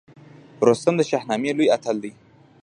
[0.67, 2.11] رستم د شاهنامې لوی اتل دی